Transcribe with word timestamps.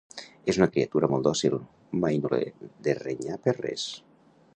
És 0.51 0.57
una 0.59 0.67
criatura 0.77 1.09
molt 1.11 1.27
dòcil; 1.27 1.57
mai 2.05 2.17
no 2.23 2.31
l'he 2.33 2.49
de 2.89 2.97
renyar 3.03 3.39
per 3.45 3.55
res! 3.61 3.85